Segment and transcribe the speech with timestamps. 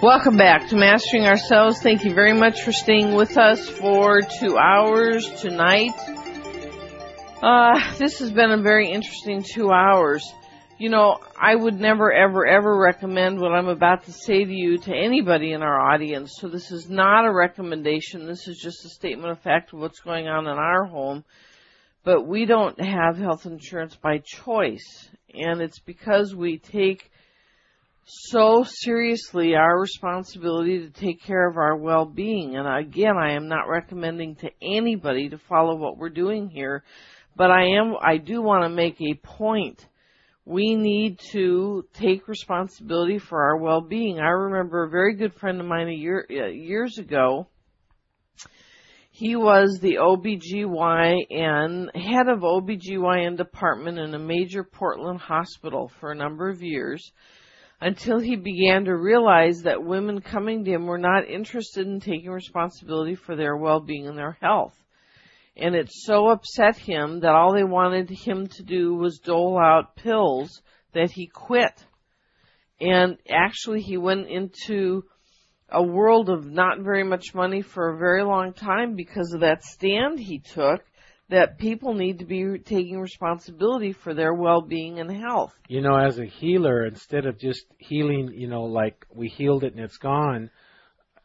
[0.00, 1.82] Welcome back to Mastering Ourselves.
[1.82, 5.90] Thank you very much for staying with us for two hours tonight.
[7.42, 10.24] Uh, this has been a very interesting two hours.
[10.78, 14.78] You know, I would never, ever, ever recommend what I'm about to say to you
[14.78, 16.36] to anybody in our audience.
[16.40, 18.26] So this is not a recommendation.
[18.26, 21.24] This is just a statement of fact of what's going on in our home.
[22.04, 25.08] But we don't have health insurance by choice.
[25.34, 27.10] And it's because we take
[28.04, 32.56] so seriously our responsibility to take care of our well-being.
[32.56, 36.84] And again, I am not recommending to anybody to follow what we're doing here,
[37.36, 39.86] but I am, I do want to make a point.
[40.46, 44.18] We need to take responsibility for our well-being.
[44.18, 47.48] I remember a very good friend of mine a year, uh, years ago.
[49.18, 56.14] He was the OBGYN, head of OBGYN department in a major Portland hospital for a
[56.14, 57.10] number of years
[57.80, 62.30] until he began to realize that women coming to him were not interested in taking
[62.30, 64.80] responsibility for their well-being and their health.
[65.56, 69.96] And it so upset him that all they wanted him to do was dole out
[69.96, 70.62] pills
[70.92, 71.84] that he quit.
[72.80, 75.06] And actually he went into
[75.70, 79.62] a world of not very much money for a very long time because of that
[79.62, 80.82] stand he took
[81.30, 85.54] that people need to be taking responsibility for their well-being and health.
[85.68, 89.74] You know, as a healer, instead of just healing, you know, like we healed it
[89.74, 90.50] and it's gone,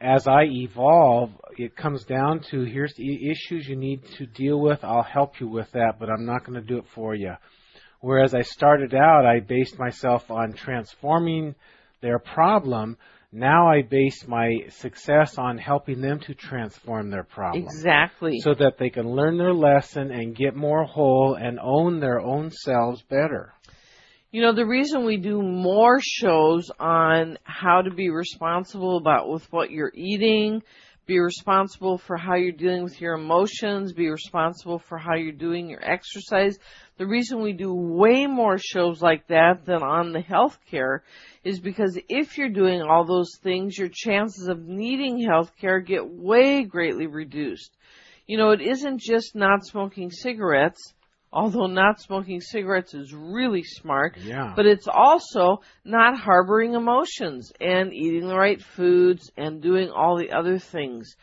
[0.00, 4.82] as I evolve, it comes down to here's the issues you need to deal with.
[4.82, 7.34] I'll help you with that, but I'm not going to do it for you.
[8.00, 11.54] Whereas I started out, I based myself on transforming
[12.00, 12.98] their problem
[13.32, 17.64] now I base my success on helping them to transform their problem.
[17.64, 18.40] Exactly.
[18.40, 22.50] So that they can learn their lesson and get more whole and own their own
[22.50, 23.54] selves better.
[24.32, 29.50] You know, the reason we do more shows on how to be responsible about with
[29.52, 30.62] what you're eating,
[31.06, 35.68] be responsible for how you're dealing with your emotions, be responsible for how you're doing
[35.68, 36.58] your exercise.
[37.02, 41.00] The reason we do way more shows like that than on the healthcare
[41.42, 46.08] is because if you're doing all those things, your chances of needing health care get
[46.08, 47.76] way greatly reduced.
[48.28, 50.94] You know, it isn't just not smoking cigarettes,
[51.32, 54.52] although not smoking cigarettes is really smart, yeah.
[54.54, 60.30] but it's also not harboring emotions and eating the right foods and doing all the
[60.30, 61.16] other things.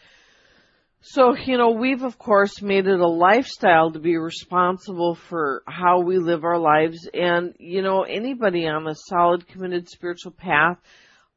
[1.01, 6.01] So, you know, we've of course made it a lifestyle to be responsible for how
[6.01, 7.07] we live our lives.
[7.13, 10.77] And, you know, anybody on a solid, committed spiritual path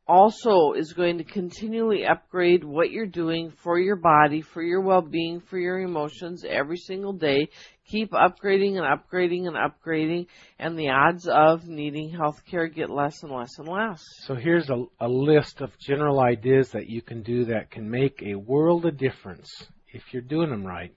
[0.09, 5.41] also is going to continually upgrade what you're doing for your body, for your well-being,
[5.41, 7.49] for your emotions every single day.
[7.87, 10.27] Keep upgrading and upgrading and upgrading,
[10.59, 14.03] and the odds of needing health care get less and less and less.
[14.27, 18.23] So here's a, a list of general ideas that you can do that can make
[18.23, 19.51] a world of difference
[19.89, 20.95] if you're doing them right.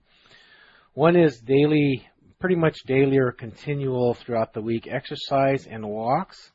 [0.94, 2.08] One is daily,
[2.40, 6.52] pretty much daily or continual throughout the week exercise and walks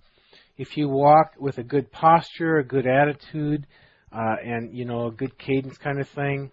[0.60, 3.66] if you walk with a good posture, a good attitude,
[4.12, 6.52] uh, and you know a good cadence kind of thing,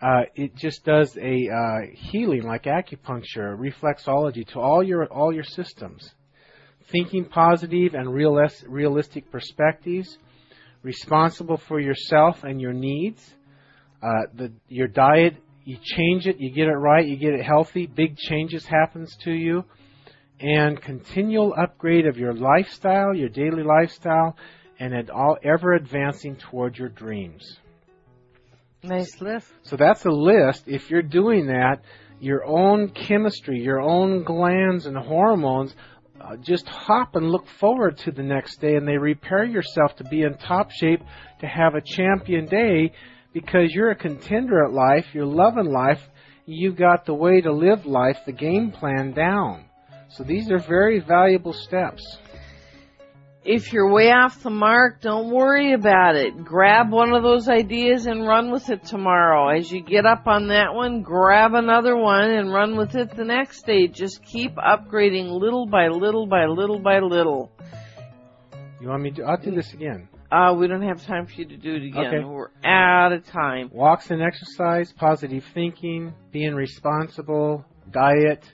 [0.00, 5.44] uh, it just does a uh, healing like acupuncture, reflexology to all your all your
[5.44, 6.14] systems.
[6.90, 10.18] Thinking positive and realis- realistic perspectives,
[10.82, 13.34] responsible for yourself and your needs.
[14.02, 17.86] Uh, the your diet, you change it, you get it right, you get it healthy.
[17.86, 19.64] Big changes happens to you
[20.40, 24.36] and continual upgrade of your lifestyle, your daily lifestyle,
[24.78, 27.58] and at all ever advancing toward your dreams.
[28.82, 29.46] Nice list.
[29.62, 30.64] So that's a list.
[30.66, 31.82] If you're doing that,
[32.18, 35.74] your own chemistry, your own glands and hormones
[36.20, 40.04] uh, just hop and look forward to the next day and they repair yourself to
[40.04, 41.00] be in top shape
[41.40, 42.92] to have a champion day
[43.32, 46.02] because you're a contender at life, you're loving life,
[46.44, 49.64] you've got the way to live life, the game plan down.
[50.10, 52.02] So these are very valuable steps.
[53.44, 56.44] If you're way off the mark, don't worry about it.
[56.44, 59.48] Grab one of those ideas and run with it tomorrow.
[59.48, 63.24] As you get up on that one, grab another one and run with it the
[63.24, 63.86] next day.
[63.86, 67.50] Just keep upgrading little by little by little by little.
[68.78, 69.22] You want me to?
[69.22, 70.08] I'll do this again.
[70.30, 72.06] Uh, we don't have time for you to do it again.
[72.06, 72.24] Okay.
[72.24, 73.70] We're out of time.
[73.72, 78.44] Walks and exercise, positive thinking, being responsible, diet,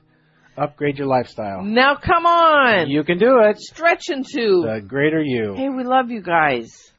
[0.56, 1.62] Upgrade your lifestyle.
[1.62, 2.88] Now come on!
[2.88, 3.58] You can do it.
[3.58, 4.62] Stretch into.
[4.62, 5.54] The greater you.
[5.54, 6.92] Hey, we love you guys.